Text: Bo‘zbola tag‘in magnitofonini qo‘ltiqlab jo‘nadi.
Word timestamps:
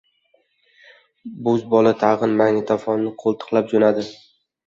Bo‘zbola 1.47 1.91
tag‘in 2.05 2.33
magnitofonini 2.41 3.13
qo‘ltiqlab 3.25 3.71
jo‘nadi. 3.75 4.07